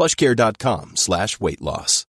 plushcare.com 0.00 0.96
slash 0.96 1.38
weight 1.40 1.60
loss. 1.60 2.06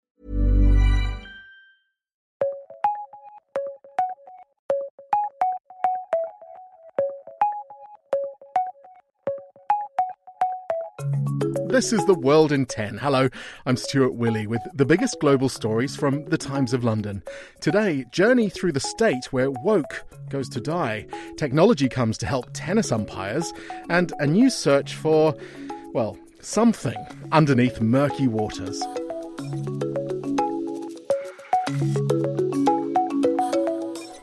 This 11.71 11.95
is 11.95 12.05
The 12.05 12.15
World 12.15 12.53
in 12.53 12.67
10. 12.67 12.99
Hello, 12.99 13.31
I'm 13.65 13.79
Stuart 13.79 14.15
Willey 14.15 14.47
with 14.47 14.61
the 14.75 14.85
biggest 14.85 15.19
global 15.21 15.49
stories 15.49 15.97
from 15.97 16.27
the 16.27 16.37
Times 16.37 16.75
of 16.75 16.85
London. 16.85 17.23
Today, 17.63 18.05
journey 18.11 18.51
through 18.51 18.73
the 18.73 18.81
state 18.81 19.33
where 19.33 19.51
woke 19.51 20.05
goes 20.29 20.51
to 20.51 20.61
die. 20.61 21.07
Technology 21.39 21.89
comes 21.89 22.19
to 22.19 22.27
help 22.27 22.51
tennis 22.53 22.93
umpires, 22.93 23.51
and 23.89 24.13
a 24.19 24.27
new 24.27 24.51
search 24.51 24.95
for, 24.95 25.35
well, 25.95 26.19
something 26.41 26.97
underneath 27.33 27.81
murky 27.81 28.29
waters. 28.29 28.81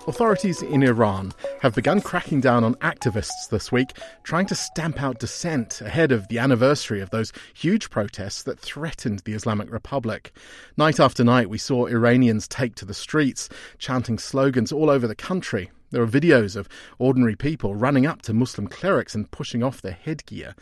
Authorities 0.08 0.61
in 0.61 0.83
Iran 0.83 1.33
have 1.61 1.75
begun 1.75 1.99
cracking 1.99 2.39
down 2.39 2.63
on 2.63 2.75
activists 2.75 3.49
this 3.49 3.71
week, 3.71 3.89
trying 4.23 4.45
to 4.45 4.55
stamp 4.55 5.02
out 5.02 5.19
dissent 5.19 5.81
ahead 5.81 6.11
of 6.11 6.27
the 6.27 6.39
anniversary 6.39 7.02
of 7.02 7.09
those 7.09 7.33
huge 7.53 7.89
protests 7.89 8.43
that 8.43 8.59
threatened 8.59 9.19
the 9.19 9.33
Islamic 9.33 9.69
Republic. 9.71 10.31
Night 10.77 10.99
after 10.99 11.23
night, 11.23 11.49
we 11.49 11.58
saw 11.58 11.88
Iranians 11.88 12.47
take 12.47 12.75
to 12.75 12.86
the 12.86 12.93
streets, 12.93 13.49
chanting 13.77 14.17
slogans 14.17 14.71
all 14.71 14.89
over 14.89 15.08
the 15.08 15.16
country. 15.16 15.69
There 15.91 16.02
are 16.03 16.08
videos 16.08 16.55
of 16.55 16.69
ordinary 16.97 17.36
people 17.36 17.75
running 17.75 18.05
up 18.05 18.21
to 18.23 18.33
Muslim 18.33 18.67
clerics 18.67 19.16
and 19.16 19.30
pushing 19.31 19.63
off 19.63 19.81
their 19.81 19.93
headgear. 19.93 20.55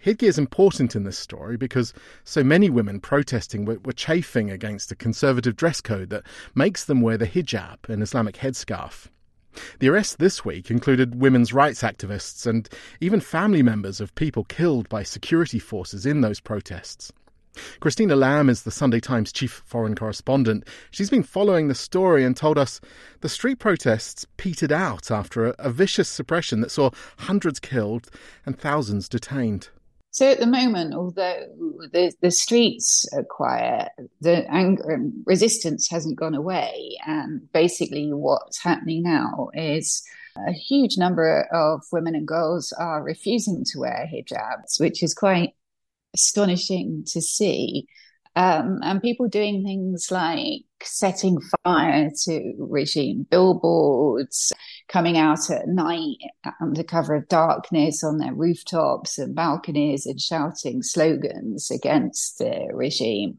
Headgear 0.00 0.28
is 0.28 0.38
important 0.38 0.94
in 0.94 1.02
this 1.02 1.18
story 1.18 1.56
because 1.56 1.92
so 2.22 2.44
many 2.44 2.70
women 2.70 3.00
protesting 3.00 3.64
were, 3.64 3.80
were, 3.84 3.92
chafing 3.92 4.48
against 4.48 4.92
a 4.92 4.96
conservative 4.96 5.56
dress 5.56 5.80
code 5.80 6.10
that 6.10 6.22
makes 6.54 6.84
them 6.84 7.00
wear 7.00 7.18
the 7.18 7.26
hijab, 7.26 7.88
an 7.88 8.00
Islamic 8.00 8.36
headscarf. 8.36 9.08
The 9.80 9.88
arrests 9.88 10.14
this 10.14 10.44
week 10.44 10.70
included 10.70 11.20
women's 11.20 11.52
rights 11.52 11.82
activists 11.82 12.46
and 12.46 12.68
even 13.00 13.20
family 13.20 13.60
members 13.60 14.00
of 14.00 14.14
people 14.14 14.44
killed 14.44 14.88
by 14.88 15.02
security 15.02 15.58
forces 15.58 16.06
in 16.06 16.20
those 16.20 16.38
protests. 16.38 17.12
Christina 17.80 18.14
Lamb 18.14 18.48
is 18.48 18.62
the 18.62 18.70
Sunday 18.70 19.00
Times 19.00 19.32
chief 19.32 19.62
foreign 19.66 19.96
correspondent. 19.96 20.64
She's 20.92 21.10
been 21.10 21.24
following 21.24 21.66
the 21.66 21.74
story 21.74 22.24
and 22.24 22.36
told 22.36 22.56
us 22.56 22.80
the 23.20 23.28
street 23.28 23.58
protests 23.58 24.28
petered 24.36 24.70
out 24.70 25.10
after 25.10 25.46
a, 25.46 25.54
a 25.58 25.70
vicious 25.70 26.08
suppression 26.08 26.60
that 26.60 26.70
saw 26.70 26.90
hundreds 27.18 27.58
killed 27.58 28.10
and 28.46 28.56
thousands 28.56 29.08
detained. 29.08 29.70
So 30.10 30.30
at 30.30 30.40
the 30.40 30.46
moment, 30.46 30.94
although 30.94 31.46
the, 31.92 32.12
the 32.22 32.30
streets 32.30 33.06
are 33.12 33.24
quiet, 33.24 33.90
the 34.20 34.50
anger 34.50 34.90
and 34.90 35.12
resistance 35.26 35.88
hasn't 35.90 36.18
gone 36.18 36.34
away. 36.34 36.96
And 37.06 37.52
basically, 37.52 38.08
what's 38.12 38.58
happening 38.58 39.02
now 39.02 39.50
is 39.54 40.02
a 40.46 40.52
huge 40.52 40.96
number 40.96 41.46
of 41.52 41.82
women 41.92 42.14
and 42.14 42.26
girls 42.26 42.72
are 42.72 43.02
refusing 43.02 43.64
to 43.66 43.80
wear 43.80 44.08
hijabs, 44.12 44.80
which 44.80 45.02
is 45.02 45.14
quite 45.14 45.54
astonishing 46.14 47.04
to 47.08 47.20
see. 47.20 47.86
Um, 48.36 48.78
and 48.82 49.02
people 49.02 49.28
doing 49.28 49.64
things 49.64 50.10
like 50.10 50.62
setting 50.82 51.38
fire 51.64 52.10
to 52.24 52.54
regime 52.58 53.26
billboards, 53.28 54.52
coming 54.88 55.18
out 55.18 55.50
at 55.50 55.68
night 55.68 56.16
under 56.60 56.82
cover 56.82 57.14
of 57.14 57.28
darkness 57.28 58.02
on 58.02 58.18
their 58.18 58.34
rooftops 58.34 59.18
and 59.18 59.34
balconies 59.34 60.06
and 60.06 60.20
shouting 60.20 60.82
slogans 60.82 61.70
against 61.70 62.38
the 62.38 62.68
regime. 62.72 63.38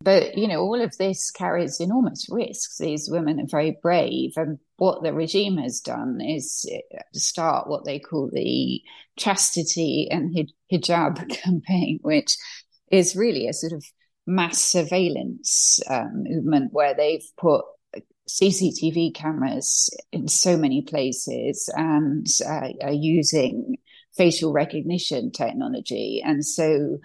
But, 0.00 0.36
you 0.36 0.46
know, 0.46 0.60
all 0.60 0.80
of 0.80 0.96
this 0.98 1.30
carries 1.30 1.80
enormous 1.80 2.26
risks. 2.30 2.78
These 2.78 3.08
women 3.10 3.40
are 3.40 3.46
very 3.46 3.76
brave. 3.82 4.32
And 4.36 4.58
what 4.76 5.02
the 5.02 5.12
regime 5.12 5.56
has 5.56 5.80
done 5.80 6.20
is 6.20 6.66
start 7.14 7.68
what 7.68 7.84
they 7.84 7.98
call 7.98 8.30
the 8.32 8.82
chastity 9.16 10.08
and 10.10 10.34
hijab 10.70 11.28
campaign, 11.42 11.98
which 12.02 12.36
is 12.90 13.16
really 13.16 13.48
a 13.48 13.52
sort 13.52 13.72
of 13.72 13.84
mass 14.26 14.58
surveillance 14.60 15.80
um, 15.88 16.24
movement 16.24 16.72
where 16.72 16.94
they've 16.94 17.26
put 17.38 17.64
CCTV 18.28 19.14
cameras 19.14 19.90
in 20.12 20.28
so 20.28 20.56
many 20.56 20.82
places 20.82 21.70
and 21.74 22.26
uh, 22.44 22.68
are 22.82 22.92
using 22.92 23.76
facial 24.16 24.52
recognition 24.52 25.30
technology. 25.30 26.22
And 26.24 26.44
so 26.44 26.98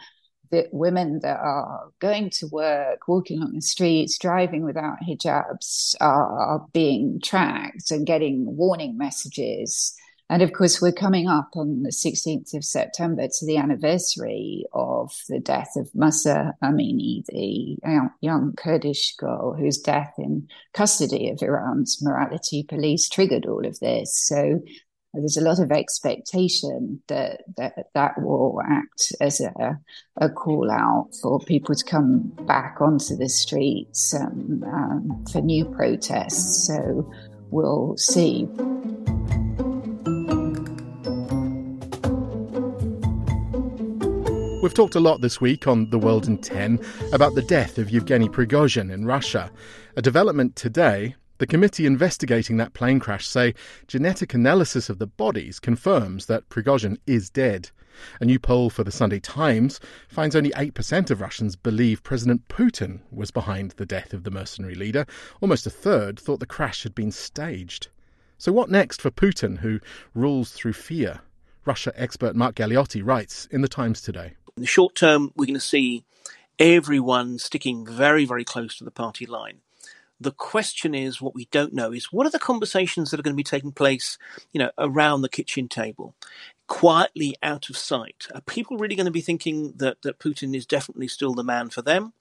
the 0.52 0.68
women 0.72 1.20
that 1.24 1.40
are 1.40 1.92
going 2.00 2.30
to 2.30 2.48
work, 2.48 3.08
walking 3.08 3.42
on 3.42 3.54
the 3.54 3.62
streets, 3.62 4.18
driving 4.18 4.64
without 4.64 4.98
hijabs 5.08 5.96
are 6.02 6.66
being 6.74 7.20
tracked 7.24 7.92
and 7.92 8.06
getting 8.06 8.46
warning 8.58 8.98
messages 8.98 9.96
and 10.32 10.42
of 10.42 10.54
course, 10.54 10.82
we're 10.82 10.94
coming 10.94 11.28
up 11.28 11.50
on 11.58 11.84
the 11.84 11.90
16th 11.90 12.54
of 12.54 12.64
September 12.64 13.28
to 13.28 13.46
the 13.46 13.58
anniversary 13.58 14.64
of 14.72 15.12
the 15.28 15.42
death 15.42 15.74
of 15.76 15.94
Mahsa 15.94 16.54
Amini, 16.64 17.26
the 17.26 17.78
young 18.22 18.54
Kurdish 18.56 19.18
girl 19.18 19.54
whose 19.54 19.78
death 19.78 20.14
in 20.18 20.48
custody 20.74 21.30
of 21.30 21.42
Iran's 21.42 22.02
morality 22.02 22.64
police 22.64 23.10
triggered 23.10 23.46
all 23.46 23.68
of 23.68 23.78
this. 23.82 24.26
So 24.26 24.62
there's 25.14 25.36
a 25.36 25.42
lot 25.42 25.60
of 25.60 25.70
expectation 25.70 27.02
that 27.10 27.42
that, 27.58 27.90
that 27.94 28.22
will 28.22 28.62
act 28.66 29.12
as 29.20 29.42
a, 29.42 29.78
a 30.16 30.30
call 30.30 30.72
out 30.72 31.10
for 31.22 31.42
people 31.42 31.76
to 31.76 31.84
come 31.84 32.32
back 32.48 32.78
onto 32.80 33.18
the 33.18 33.28
streets 33.28 34.16
um, 34.16 34.64
um, 34.66 35.26
for 35.30 35.42
new 35.42 35.66
protests. 35.66 36.68
So 36.68 37.12
we'll 37.50 37.98
see. 37.98 38.48
We've 44.62 44.72
talked 44.72 44.94
a 44.94 45.00
lot 45.00 45.22
this 45.22 45.42
week 45.42 45.66
on 45.66 45.90
The 45.90 45.98
World 45.98 46.28
in 46.28 46.38
10 46.38 46.80
about 47.14 47.34
the 47.34 47.42
death 47.42 47.80
of 47.80 47.90
Yevgeny 47.90 48.30
Prigozhin 48.30 48.92
in 48.92 49.06
Russia. 49.06 49.52
A 49.96 50.04
development 50.04 50.56
today 50.56 51.16
the 51.40 51.48
committee 51.48 51.88
investigating 51.88 52.58
that 52.58 52.76
plane 52.76 53.00
crash 53.00 53.26
say 53.26 53.56
genetic 53.88 54.36
analysis 54.36 54.88
of 54.88 55.00
the 55.00 55.08
bodies 55.08 55.60
confirms 55.60 56.28
that 56.28 56.48
Prigozhin 56.50 56.98
is 57.08 57.32
dead. 57.32 57.72
A 58.20 58.26
new 58.26 58.38
poll 58.38 58.70
for 58.70 58.84
the 58.84 58.92
Sunday 58.92 59.20
Times 59.20 59.80
finds 60.08 60.36
only 60.36 60.52
8% 60.52 61.10
of 61.10 61.22
Russians 61.22 61.56
believe 61.56 62.04
President 62.04 62.48
Putin 62.48 63.00
was 63.10 63.32
behind 63.32 63.72
the 63.72 63.88
death 63.88 64.14
of 64.14 64.26
the 64.26 64.32
mercenary 64.32 64.76
leader. 64.76 65.08
Almost 65.42 65.66
a 65.66 65.72
third 65.72 66.20
thought 66.20 66.40
the 66.40 66.46
crash 66.46 66.84
had 66.84 66.94
been 66.94 67.12
staged. 67.12 67.88
So, 68.38 68.52
what 68.52 68.70
next 68.70 69.02
for 69.02 69.10
Putin, 69.10 69.58
who 69.58 69.80
rules 70.14 70.52
through 70.52 70.74
fear? 70.74 71.22
Russia 71.66 71.94
expert 71.96 72.36
Mark 72.36 72.56
Galeotti 72.56 73.02
writes 73.04 73.48
in 73.52 73.62
the 73.62 73.68
Times 73.68 74.02
today. 74.02 74.34
In 74.56 74.62
the 74.62 74.68
short 74.68 74.96
term, 74.96 75.32
we're 75.36 75.46
going 75.46 75.54
to 75.54 75.60
see 75.60 76.04
everyone 76.60 77.40
sticking 77.40 77.86
very, 77.86 78.26
very 78.26 78.44
close 78.44 78.78
to 78.78 78.84
the 78.84 78.92
party 78.92 79.26
line. 79.26 79.60
The 80.20 80.32
question 80.32 80.94
is, 80.94 81.20
what 81.20 81.34
we 81.34 81.46
don't 81.46 81.74
know 81.74 81.92
is 81.92 82.12
what 82.12 82.28
are 82.28 82.32
the 82.32 82.38
conversations 82.38 83.10
that 83.10 83.20
are 83.20 83.24
going 83.24 83.34
to 83.34 83.38
be 83.38 83.44
taking 83.44 83.72
place, 83.72 84.20
you 84.52 84.60
know, 84.60 84.70
around 84.78 85.22
the 85.22 85.30
kitchen 85.30 85.68
table, 85.68 86.14
quietly 86.68 87.36
out 87.42 87.70
of 87.70 87.78
sight? 87.78 88.28
Are 88.36 88.42
people 88.42 88.78
really 88.78 88.96
going 88.96 89.08
to 89.08 89.12
be 89.12 89.22
thinking 89.22 89.74
that, 89.78 90.04
that 90.04 90.20
Putin 90.20 90.56
is 90.56 90.68
definitely 90.68 91.08
still 91.08 91.34
the 91.34 91.44
man 91.44 91.70
for 91.70 91.82
them? 91.82 92.14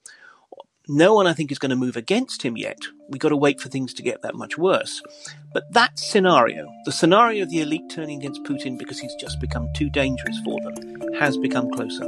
No 0.93 1.13
one, 1.13 1.25
I 1.25 1.31
think, 1.31 1.53
is 1.53 1.57
going 1.57 1.69
to 1.69 1.77
move 1.77 1.95
against 1.95 2.43
him 2.43 2.57
yet. 2.57 2.79
We've 3.07 3.21
got 3.21 3.29
to 3.29 3.37
wait 3.37 3.61
for 3.61 3.69
things 3.69 3.93
to 3.93 4.03
get 4.03 4.23
that 4.23 4.35
much 4.35 4.57
worse. 4.57 5.01
But 5.53 5.71
that 5.71 5.97
scenario, 5.97 6.67
the 6.83 6.91
scenario 6.91 7.43
of 7.43 7.49
the 7.49 7.61
elite 7.61 7.89
turning 7.89 8.19
against 8.19 8.43
Putin 8.43 8.77
because 8.77 8.99
he's 8.99 9.15
just 9.15 9.39
become 9.39 9.69
too 9.73 9.89
dangerous 9.89 10.37
for 10.43 10.59
them, 10.59 11.13
has 11.13 11.37
become 11.37 11.71
closer. 11.71 12.03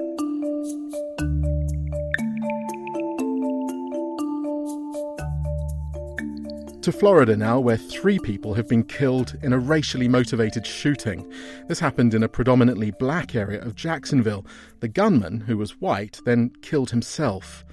To 6.81 6.91
Florida 6.91 7.38
now, 7.38 7.62
where 7.62 7.77
three 7.77 8.19
people 8.19 8.53
have 8.56 8.68
been 8.68 8.83
killed 8.83 9.38
in 9.41 9.53
a 9.53 9.59
racially 9.59 10.09
motivated 10.09 10.68
shooting. 10.68 11.31
This 11.69 11.80
happened 11.80 12.13
in 12.13 12.24
a 12.24 12.27
predominantly 12.27 12.91
black 12.91 13.33
area 13.33 13.62
of 13.62 13.77
Jacksonville. 13.77 14.45
The 14.81 14.89
gunman, 14.89 15.39
who 15.39 15.57
was 15.57 15.80
white, 15.80 16.19
then 16.25 16.51
killed 16.62 16.89
himself. 16.89 17.63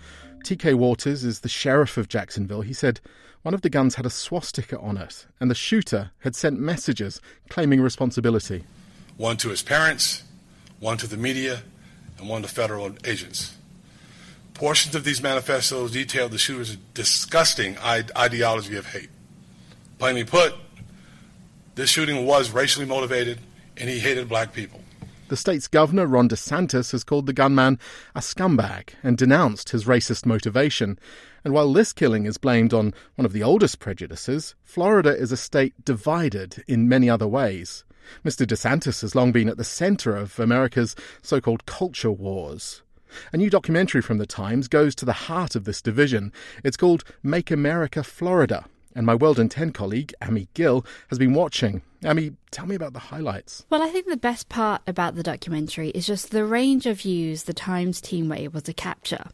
TK 0.43 0.75
Waters 0.75 1.25
is 1.25 1.41
the 1.41 1.49
sheriff 1.49 1.97
of 1.97 2.09
Jacksonville. 2.09 2.63
He 2.63 2.73
said 2.73 3.01
one 3.43 3.55
of 3.55 3.63
the 3.63 3.71
guns 3.71 3.95
had 3.95 4.07
a 4.07 4.11
swastika 4.11 4.79
on 4.79 4.97
it, 4.97 5.27
and 5.39 5.51
the 5.51 5.55
shooter 5.55 6.11
had 6.21 6.37
sent 6.37 6.59
messages 6.59 7.21
claiming 7.49 7.81
responsibility. 7.81 8.65
One 9.17 9.37
to 9.39 9.49
his 9.49 9.63
parents, 9.63 10.25
one 10.79 10.99
to 10.99 11.07
the 11.07 11.17
media, 11.17 11.63
and 12.19 12.29
one 12.29 12.43
to 12.43 12.49
federal 12.49 12.95
agents. 13.05 13.57
Portions 14.55 14.95
of 14.95 15.05
these 15.05 15.23
manifestos 15.23 15.93
detailed 15.93 16.33
the 16.33 16.39
shooter's 16.39 16.77
disgusting 16.93 17.79
ideology 17.79 18.77
of 18.77 18.87
hate. 18.87 19.09
Plainly 19.99 20.25
put, 20.25 20.55
this 21.77 21.89
shooting 21.89 22.27
was 22.27 22.51
racially 22.51 22.85
motivated 22.85 23.39
and 23.79 23.89
he 23.89 24.01
hated 24.01 24.29
black 24.29 24.53
people. 24.53 24.80
The 25.31 25.37
state's 25.37 25.69
governor, 25.69 26.09
Ron 26.09 26.29
DeSantis, 26.29 26.91
has 26.91 27.05
called 27.05 27.27
the 27.27 27.33
gunman 27.33 27.79
a 28.17 28.19
scumbag 28.19 28.95
and 29.01 29.17
denounced 29.17 29.71
his 29.71 29.85
racist 29.85 30.27
motivation. 30.27 30.99
And 31.45 31.55
while 31.55 31.73
this 31.73 31.93
killing 31.93 32.27
is 32.27 32.37
blamed 32.37 32.75
on 32.75 32.93
one 33.15 33.25
of 33.25 33.33
the 33.33 33.45
oldest 33.45 33.79
prejudices, 33.79 34.57
Florida 34.65 35.17
is 35.17 35.31
a 35.31 35.37
state 35.37 35.85
divided 35.85 36.65
in 36.67 36.89
many 36.89 37.09
other 37.09 37.29
ways. 37.29 37.85
Mr. 38.25 38.45
DeSantis 38.45 39.03
has 39.03 39.15
long 39.15 39.31
been 39.31 39.49
at 39.49 39.57
the 39.57 39.63
center 39.63 40.17
of 40.17 40.41
America's 40.41 40.97
so 41.23 41.41
called 41.41 41.65
culture 41.65 42.11
wars. 42.11 42.83
A 43.33 43.37
new 43.37 43.51
documentary 43.51 44.03
from 44.03 44.19
The 44.19 44.27
Times 44.27 44.67
goes 44.67 44.97
to 44.97 45.05
the 45.05 45.13
heart 45.13 45.55
of 45.55 45.63
this 45.63 45.81
division. 45.81 46.33
It's 46.65 46.77
called 46.77 47.05
Make 47.23 47.53
America 47.53 48.03
Florida. 48.03 48.65
And 48.97 49.07
my 49.07 49.15
World 49.15 49.39
in 49.39 49.49
10 49.49 49.71
colleague, 49.71 50.13
Amy 50.21 50.49
Gill, 50.55 50.85
has 51.09 51.21
been 51.21 51.35
watching. 51.35 51.83
Amy, 52.05 52.33
tell 52.51 52.67
me 52.67 52.75
about 52.75 52.95
the 52.95 52.99
highlights. 52.99 53.67
Well, 53.69 53.83
I 53.83 53.91
think 53.91 54.07
the 54.07 54.17
best 54.17 54.49
part 54.49 54.83
about 54.87 55.17
the 55.17 55.23
documentary 55.23 55.91
is 55.91 56.07
just 56.07 56.31
the 56.31 56.45
range 56.45 56.87
of 56.87 57.01
views 57.01 57.43
the 57.43 57.53
Times 57.53 58.01
team 58.01 58.29
were 58.29 58.37
able 58.37 58.63
to 58.63 58.73
capture. 58.73 59.27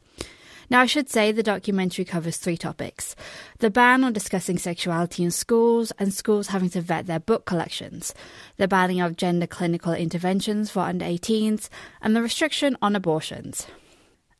Now, 0.68 0.80
I 0.80 0.86
should 0.86 1.08
say 1.08 1.30
the 1.30 1.44
documentary 1.44 2.04
covers 2.04 2.38
three 2.38 2.56
topics 2.56 3.14
the 3.58 3.70
ban 3.70 4.02
on 4.02 4.12
discussing 4.12 4.58
sexuality 4.58 5.22
in 5.22 5.30
schools 5.30 5.92
and 5.98 6.12
schools 6.12 6.48
having 6.48 6.70
to 6.70 6.80
vet 6.80 7.06
their 7.06 7.20
book 7.20 7.44
collections, 7.44 8.14
the 8.56 8.66
banning 8.66 9.00
of 9.00 9.16
gender 9.16 9.46
clinical 9.46 9.92
interventions 9.92 10.70
for 10.70 10.80
under 10.80 11.04
18s, 11.04 11.68
and 12.02 12.16
the 12.16 12.22
restriction 12.22 12.76
on 12.82 12.96
abortions. 12.96 13.66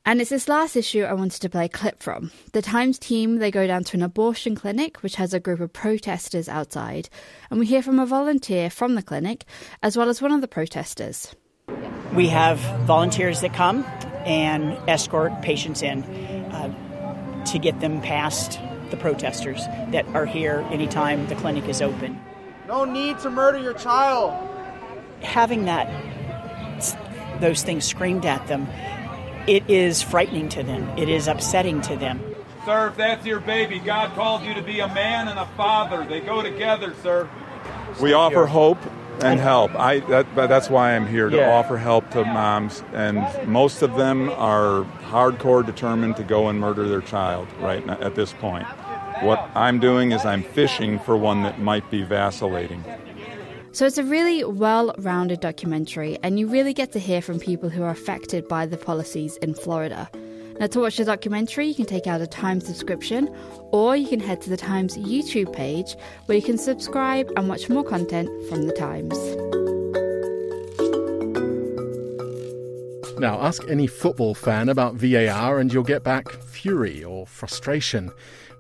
And 0.08 0.20
it's 0.20 0.30
this 0.30 0.46
last 0.46 0.76
issue 0.76 1.02
I 1.02 1.14
wanted 1.14 1.42
to 1.42 1.48
play 1.48 1.64
a 1.64 1.68
clip 1.68 2.00
from. 2.00 2.30
The 2.52 2.62
Times 2.62 2.96
team, 2.96 3.38
they 3.38 3.50
go 3.50 3.66
down 3.66 3.82
to 3.82 3.96
an 3.96 4.04
abortion 4.04 4.54
clinic, 4.54 5.02
which 5.02 5.16
has 5.16 5.34
a 5.34 5.40
group 5.40 5.58
of 5.58 5.72
protesters 5.72 6.48
outside, 6.48 7.08
and 7.50 7.58
we 7.58 7.66
hear 7.66 7.82
from 7.82 7.98
a 7.98 8.06
volunteer 8.06 8.70
from 8.70 8.94
the 8.94 9.02
clinic, 9.02 9.44
as 9.82 9.96
well 9.96 10.08
as 10.08 10.22
one 10.22 10.30
of 10.30 10.42
the 10.42 10.46
protesters. 10.46 11.34
We 12.14 12.28
have 12.28 12.60
volunteers 12.86 13.40
that 13.40 13.52
come 13.52 13.82
and 14.24 14.78
escort 14.88 15.42
patients 15.42 15.82
in 15.82 16.04
uh, 16.04 17.44
to 17.46 17.58
get 17.58 17.80
them 17.80 18.00
past 18.00 18.60
the 18.90 18.96
protesters 18.96 19.66
that 19.90 20.06
are 20.14 20.24
here 20.24 20.64
anytime 20.70 21.26
the 21.26 21.34
clinic 21.34 21.68
is 21.68 21.82
open. 21.82 22.20
No 22.68 22.84
need 22.84 23.18
to 23.20 23.30
murder 23.30 23.58
your 23.58 23.74
child. 23.74 24.32
Having 25.22 25.64
that, 25.64 25.90
those 27.40 27.64
things 27.64 27.84
screamed 27.84 28.24
at 28.24 28.46
them 28.46 28.68
it 29.46 29.68
is 29.68 30.02
frightening 30.02 30.48
to 30.50 30.62
them. 30.62 30.88
It 30.98 31.08
is 31.08 31.28
upsetting 31.28 31.80
to 31.82 31.96
them. 31.96 32.20
Sir, 32.64 32.88
if 32.88 32.96
that's 32.96 33.24
your 33.24 33.40
baby, 33.40 33.78
God 33.78 34.14
called 34.14 34.42
you 34.42 34.54
to 34.54 34.62
be 34.62 34.80
a 34.80 34.88
man 34.88 35.28
and 35.28 35.38
a 35.38 35.46
father. 35.56 36.04
They 36.04 36.20
go 36.20 36.42
together, 36.42 36.94
sir. 37.02 37.28
We 38.00 38.12
offer 38.12 38.46
hope 38.46 38.78
and 39.22 39.40
help. 39.40 39.74
I 39.74 40.00
that, 40.00 40.34
that's 40.34 40.68
why 40.68 40.96
I'm 40.96 41.06
here 41.06 41.30
to 41.30 41.36
yeah. 41.36 41.54
offer 41.54 41.76
help 41.76 42.10
to 42.10 42.24
moms, 42.24 42.82
and 42.92 43.24
most 43.48 43.82
of 43.82 43.94
them 43.96 44.30
are 44.30 44.84
hardcore 45.04 45.64
determined 45.64 46.16
to 46.16 46.24
go 46.24 46.48
and 46.48 46.58
murder 46.60 46.88
their 46.88 47.00
child 47.00 47.48
right 47.60 47.88
at 47.88 48.14
this 48.14 48.32
point. 48.34 48.66
What 49.22 49.38
I'm 49.54 49.78
doing 49.78 50.12
is 50.12 50.26
I'm 50.26 50.42
fishing 50.42 50.98
for 50.98 51.16
one 51.16 51.42
that 51.44 51.60
might 51.60 51.90
be 51.90 52.02
vacillating. 52.02 52.84
So 53.76 53.84
it's 53.84 53.98
a 53.98 54.04
really 54.04 54.42
well 54.42 54.94
rounded 54.96 55.40
documentary, 55.40 56.16
and 56.22 56.40
you 56.40 56.46
really 56.48 56.72
get 56.72 56.92
to 56.92 56.98
hear 56.98 57.20
from 57.20 57.38
people 57.38 57.68
who 57.68 57.82
are 57.82 57.90
affected 57.90 58.48
by 58.48 58.64
the 58.64 58.78
policies 58.78 59.36
in 59.42 59.52
Florida. 59.52 60.08
Now, 60.58 60.68
to 60.68 60.80
watch 60.80 60.96
the 60.96 61.04
documentary, 61.04 61.66
you 61.66 61.74
can 61.74 61.84
take 61.84 62.06
out 62.06 62.22
a 62.22 62.26
Times 62.26 62.66
subscription, 62.66 63.28
or 63.72 63.94
you 63.94 64.08
can 64.08 64.18
head 64.18 64.40
to 64.40 64.48
the 64.48 64.56
Times 64.56 64.96
YouTube 64.96 65.52
page 65.52 65.94
where 66.24 66.38
you 66.38 66.42
can 66.42 66.56
subscribe 66.56 67.30
and 67.36 67.50
watch 67.50 67.68
more 67.68 67.84
content 67.84 68.30
from 68.48 68.66
the 68.66 68.72
Times. 68.72 69.18
Now, 73.18 73.38
ask 73.42 73.62
any 73.68 73.86
football 73.86 74.34
fan 74.34 74.70
about 74.70 74.94
VAR, 74.94 75.58
and 75.58 75.70
you'll 75.70 75.82
get 75.82 76.02
back 76.02 76.30
fury 76.30 77.04
or 77.04 77.26
frustration. 77.26 78.10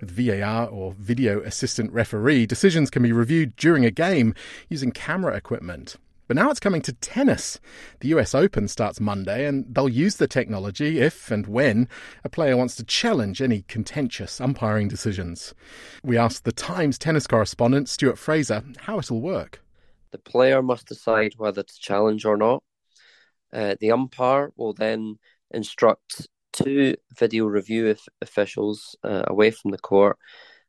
With 0.00 0.10
VAR 0.10 0.68
or 0.68 0.92
video 0.92 1.40
assistant 1.40 1.90
referee, 1.92 2.46
decisions 2.46 2.90
can 2.90 3.02
be 3.02 3.12
reviewed 3.12 3.56
during 3.56 3.84
a 3.84 3.90
game 3.90 4.34
using 4.68 4.90
camera 4.90 5.34
equipment. 5.34 5.96
But 6.28 6.36
now 6.36 6.50
it's 6.50 6.60
coming 6.60 6.82
to 6.82 6.92
tennis. 6.92 7.60
The 8.00 8.08
US 8.08 8.34
Open 8.34 8.68
starts 8.68 9.00
Monday, 9.00 9.46
and 9.46 9.64
they'll 9.72 9.88
use 9.88 10.16
the 10.16 10.26
technology 10.26 10.98
if 10.98 11.30
and 11.30 11.46
when 11.46 11.88
a 12.24 12.28
player 12.28 12.56
wants 12.56 12.74
to 12.76 12.84
challenge 12.84 13.40
any 13.40 13.62
contentious 13.68 14.40
umpiring 14.40 14.88
decisions. 14.88 15.54
We 16.02 16.18
asked 16.18 16.44
the 16.44 16.52
Times 16.52 16.98
tennis 16.98 17.26
correspondent, 17.26 17.88
Stuart 17.88 18.18
Fraser, 18.18 18.64
how 18.80 18.98
it'll 18.98 19.20
work. 19.20 19.62
The 20.10 20.18
player 20.18 20.62
must 20.62 20.88
decide 20.88 21.34
whether 21.36 21.62
to 21.62 21.80
challenge 21.80 22.24
or 22.24 22.36
not. 22.36 22.62
Uh, 23.52 23.76
the 23.80 23.92
umpire 23.92 24.52
will 24.56 24.72
then 24.72 25.18
instruct 25.52 26.26
two 26.56 26.96
video 27.18 27.46
review 27.46 27.94
officials 28.20 28.96
uh, 29.04 29.24
away 29.26 29.50
from 29.50 29.70
the 29.70 29.78
court 29.78 30.18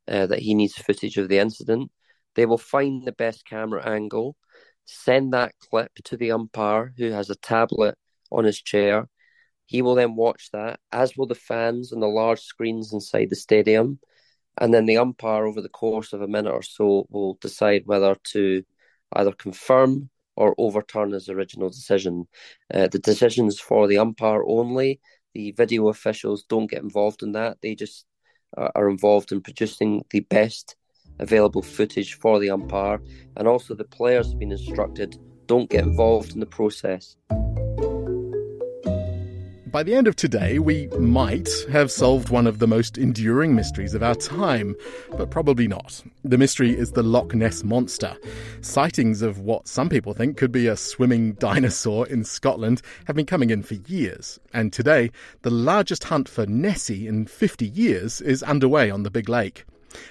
uh, 0.07 0.27
that 0.27 0.39
he 0.39 0.53
needs 0.53 0.75
footage 0.75 1.17
of 1.17 1.29
the 1.29 1.39
incident. 1.39 1.91
They 2.35 2.45
will 2.45 2.57
find 2.57 3.05
the 3.05 3.13
best 3.13 3.45
camera 3.45 3.87
angle, 3.87 4.35
send 4.85 5.33
that 5.33 5.53
clip 5.59 5.91
to 6.05 6.17
the 6.17 6.31
umpire 6.31 6.93
who 6.97 7.11
has 7.11 7.29
a 7.29 7.35
tablet 7.35 7.95
on 8.31 8.43
his 8.43 8.61
chair. 8.61 9.07
He 9.65 9.81
will 9.81 9.95
then 9.95 10.15
watch 10.15 10.49
that, 10.53 10.79
as 10.91 11.17
will 11.17 11.27
the 11.27 11.35
fans 11.35 11.91
on 11.91 11.99
the 11.99 12.07
large 12.07 12.41
screens 12.41 12.93
inside 12.93 13.29
the 13.29 13.35
stadium. 13.35 13.99
And 14.59 14.73
then 14.73 14.85
the 14.85 14.97
umpire, 14.97 15.45
over 15.45 15.61
the 15.61 15.69
course 15.69 16.13
of 16.13 16.21
a 16.21 16.27
minute 16.27 16.51
or 16.51 16.63
so, 16.63 17.05
will 17.09 17.35
decide 17.41 17.83
whether 17.85 18.15
to 18.31 18.63
either 19.13 19.31
confirm 19.31 20.09
or 20.35 20.55
overturn 20.57 21.11
his 21.11 21.29
original 21.29 21.69
decision. 21.69 22.27
Uh, 22.73 22.87
the 22.87 22.99
decisions 22.99 23.59
for 23.59 23.87
the 23.87 23.97
umpire 23.97 24.43
only 24.45 24.99
the 25.37 25.51
video 25.51 25.89
officials 25.89 26.43
don't 26.49 26.71
get 26.71 26.81
involved 26.81 27.21
in 27.21 27.31
that. 27.33 27.57
They 27.61 27.75
just 27.75 28.05
are 28.57 28.89
involved 28.89 29.31
in 29.31 29.39
producing 29.39 30.03
the 30.09 30.21
best 30.21 30.75
available 31.19 31.61
footage 31.61 32.15
for 32.15 32.39
the 32.39 32.49
umpire, 32.49 32.99
and 33.35 33.47
also 33.47 33.75
the 33.75 33.83
players 33.83 34.29
have 34.29 34.39
been 34.39 34.51
instructed 34.51 35.15
don't 35.45 35.69
get 35.69 35.83
involved 35.83 36.33
in 36.33 36.39
the 36.39 36.45
process. 36.47 37.15
By 39.71 39.83
the 39.83 39.95
end 39.95 40.07
of 40.07 40.15
today, 40.15 40.59
we 40.59 40.87
might 40.97 41.49
have 41.69 41.91
solved 41.91 42.29
one 42.29 42.47
of 42.47 42.59
the 42.59 42.67
most 42.67 42.97
enduring 42.97 43.53
mysteries 43.53 43.93
of 43.93 44.01
our 44.01 44.15
time, 44.15 44.77
but 45.17 45.29
probably 45.29 45.67
not. 45.67 46.01
The 46.23 46.37
mystery 46.37 46.71
is 46.71 46.93
the 46.93 47.03
Loch 47.03 47.35
Ness 47.35 47.65
Monster. 47.65 48.15
Sightings 48.61 49.21
of 49.21 49.39
what 49.39 49.67
some 49.67 49.89
people 49.89 50.13
think 50.13 50.37
could 50.37 50.53
be 50.53 50.67
a 50.67 50.77
swimming 50.77 51.33
dinosaur 51.33 52.07
in 52.07 52.23
Scotland 52.23 52.81
have 53.07 53.17
been 53.17 53.25
coming 53.25 53.49
in 53.49 53.61
for 53.61 53.73
years, 53.73 54.39
and 54.53 54.71
today, 54.71 55.11
the 55.41 55.51
largest 55.51 56.05
hunt 56.05 56.29
for 56.29 56.45
Nessie 56.45 57.05
in 57.05 57.25
50 57.25 57.67
years 57.67 58.21
is 58.21 58.43
underway 58.43 58.89
on 58.89 59.03
the 59.03 59.11
Big 59.11 59.27
Lake. 59.27 59.65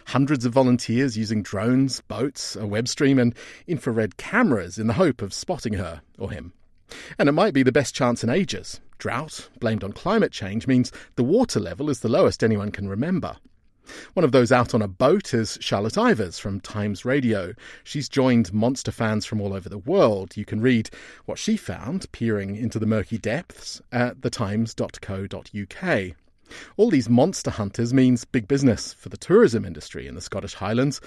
Hundreds 0.09 0.45
of 0.45 0.53
volunteers 0.53 1.17
using 1.17 1.43
drones, 1.43 2.03
boats, 2.03 2.57
a 2.57 2.67
web 2.67 2.89
stream, 2.89 3.19
and 3.19 3.35
infrared 3.67 4.19
cameras 4.19 4.79
in 4.79 4.87
the 4.87 4.93
hope 4.93 5.23
of 5.23 5.33
spotting 5.33 5.73
her 5.75 6.03
or 6.19 6.31
him. 6.31 6.53
And 7.19 7.29
it 7.29 7.33
might 7.33 7.55
be 7.55 7.63
the 7.63 7.73
best 7.73 7.95
chance 7.95 8.23
in 8.23 8.31
ages. 8.31 8.81
Drought, 8.99 9.49
blamed 9.61 9.85
on 9.85 9.93
climate 9.93 10.33
change, 10.33 10.67
means 10.67 10.93
the 11.17 11.25
water 11.25 11.61
level 11.61 11.91
is 11.91 12.01
the 12.01 12.09
lowest 12.09 12.43
anyone 12.43 12.71
can 12.71 12.89
remember. 12.89 13.37
One 14.15 14.25
of 14.25 14.33
those 14.33 14.51
out 14.51 14.75
on 14.75 14.83
a 14.83 14.89
boat 14.89 15.33
is 15.33 15.59
Charlotte 15.61 15.95
Ivers 15.95 16.41
from 16.41 16.61
Times 16.61 17.05
Radio. 17.05 17.55
She's 17.85 18.09
joined 18.09 18.53
monster 18.53 18.91
fans 18.91 19.25
from 19.25 19.41
all 19.41 19.55
over 19.55 19.69
the 19.69 19.79
world. 19.79 20.37
You 20.37 20.45
can 20.45 20.61
read 20.61 20.91
what 21.25 21.39
she 21.39 21.57
found 21.57 22.11
peering 22.13 22.57
into 22.57 22.79
the 22.79 22.87
murky 22.87 23.19
depths 23.19 23.81
at 23.93 24.21
thetimes.co.uk. 24.23 26.17
All 26.77 26.91
these 26.91 27.09
monster 27.09 27.51
hunters 27.51 27.93
means 27.93 28.25
big 28.25 28.49
business 28.49 28.93
for 28.93 29.09
the 29.09 29.17
tourism 29.17 29.65
industry 29.65 30.07
in 30.07 30.15
the 30.15 30.21
Scottish 30.21 30.55
Highlands. 30.55 31.01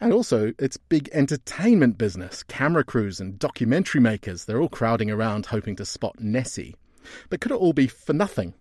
And 0.00 0.14
also, 0.14 0.54
it's 0.58 0.78
big 0.78 1.10
entertainment 1.12 1.98
business. 1.98 2.42
Camera 2.44 2.84
crews 2.84 3.20
and 3.20 3.38
documentary 3.38 4.00
makers, 4.00 4.46
they're 4.46 4.60
all 4.60 4.70
crowding 4.70 5.10
around 5.10 5.46
hoping 5.46 5.76
to 5.76 5.84
spot 5.84 6.18
Nessie. 6.18 6.74
But 7.28 7.40
could 7.40 7.52
it 7.52 7.58
all 7.60 7.74
be 7.74 7.86
for 7.86 8.14
nothing? 8.14 8.54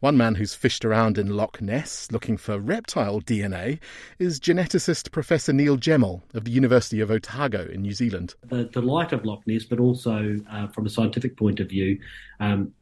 One 0.00 0.16
man 0.16 0.34
who's 0.34 0.54
fished 0.54 0.84
around 0.84 1.18
in 1.18 1.28
Loch 1.28 1.62
Ness 1.62 2.10
looking 2.10 2.36
for 2.36 2.58
reptile 2.58 3.20
DNA 3.20 3.78
is 4.18 4.40
geneticist 4.40 5.12
Professor 5.12 5.52
Neil 5.52 5.78
Gemmell 5.78 6.22
of 6.34 6.44
the 6.44 6.50
University 6.50 7.00
of 7.00 7.10
Otago 7.10 7.66
in 7.66 7.82
New 7.82 7.92
Zealand. 7.92 8.34
The 8.48 8.64
delight 8.64 9.12
of 9.12 9.24
Loch 9.24 9.46
Ness, 9.46 9.64
but 9.64 9.80
also 9.80 10.36
uh, 10.50 10.66
from 10.68 10.86
a 10.86 10.90
scientific 10.90 11.36
point 11.36 11.60
of 11.60 11.68
view, 11.68 11.98
um, 12.40 12.72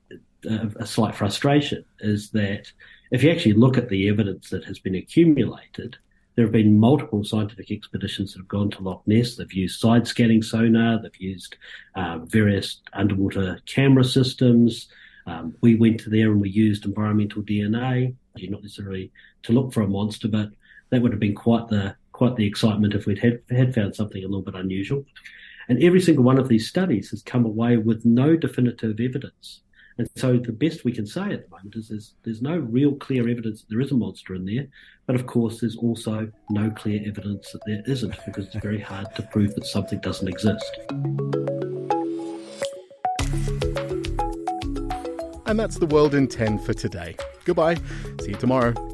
a, 0.45 0.71
a 0.77 0.87
slight 0.87 1.15
frustration 1.15 1.85
is 2.01 2.31
that 2.31 2.73
if 3.11 3.23
you 3.23 3.31
actually 3.31 3.53
look 3.53 3.77
at 3.77 3.89
the 3.89 4.09
evidence 4.09 4.51
that 4.51 4.65
has 4.65 4.79
been 4.79 4.95
accumulated, 4.95 5.97
there 6.41 6.47
have 6.47 6.53
been 6.53 6.81
multiple 6.81 7.23
scientific 7.23 7.71
expeditions 7.71 8.33
that 8.33 8.39
have 8.39 8.49
gone 8.49 8.71
to 8.71 8.83
Loch 8.83 9.03
Ness. 9.07 9.37
They've 9.37 9.53
used 9.53 9.79
side 9.79 10.07
scanning 10.07 10.43
sonar, 10.43 10.99
they've 10.99 11.21
used 11.21 11.59
uh, 11.97 12.21
various 12.21 12.81
underwater 12.95 13.61
camera 13.67 14.05
systems. 14.05 14.89
Um, 15.27 15.55
we 15.61 15.75
went 15.75 16.01
to 16.01 16.09
there 16.09 16.33
and 16.33 16.41
we 16.41 16.49
used 16.49 16.87
environmental 16.87 17.43
DNA, 17.43 18.15
not 18.39 18.63
necessarily 18.63 19.13
to 19.43 19.53
look 19.53 19.75
for 19.75 19.83
a 19.83 19.87
monster, 19.87 20.29
but 20.29 20.49
that 20.89 21.03
would 21.03 21.13
have 21.13 21.21
been 21.21 21.35
quite 21.35 21.69
the 21.69 21.95
quite 22.13 22.37
the 22.37 22.47
excitement 22.47 22.95
if 22.95 23.05
we'd 23.05 23.19
had, 23.19 23.43
had 23.51 23.75
found 23.75 23.95
something 23.95 24.25
a 24.25 24.27
little 24.27 24.41
bit 24.41 24.55
unusual. 24.55 25.05
And 25.69 25.83
every 25.83 26.01
single 26.01 26.25
one 26.25 26.39
of 26.39 26.49
these 26.49 26.67
studies 26.67 27.11
has 27.11 27.23
come 27.23 27.45
away 27.45 27.77
with 27.77 28.07
no 28.07 28.35
definitive 28.35 28.99
evidence 28.99 29.61
and 30.01 30.09
so 30.17 30.39
the 30.39 30.51
best 30.51 30.83
we 30.83 30.93
can 30.93 31.07
say 31.07 31.31
at 31.31 31.45
the 31.45 31.51
moment 31.51 31.77
is 31.77 31.91
there's, 31.91 32.15
there's 32.23 32.41
no 32.41 32.57
real 32.57 32.95
clear 32.95 33.29
evidence 33.29 33.61
that 33.61 33.69
there 33.69 33.83
is 33.83 33.93
a 33.93 33.95
monster 33.95 34.35
in 34.35 34.47
there. 34.47 34.67
But 35.05 35.15
of 35.15 35.27
course, 35.27 35.61
there's 35.61 35.77
also 35.77 36.33
no 36.49 36.71
clear 36.71 37.03
evidence 37.07 37.53
that 37.53 37.61
there 37.67 37.83
isn't 37.87 38.17
because 38.25 38.47
it's 38.47 38.65
very 38.65 38.81
hard 38.81 39.15
to 39.17 39.23
prove 39.25 39.55
that 39.57 39.67
something 39.67 40.01
doesn't 40.01 40.27
exist. 40.27 40.75
And 45.45 45.61
that's 45.61 45.77
the 45.77 45.89
world 45.91 46.15
in 46.15 46.29
10 46.29 46.61
for 46.61 46.73
today. 46.73 47.15
Goodbye. 47.45 47.75
See 48.23 48.31
you 48.31 48.37
tomorrow. 48.37 48.90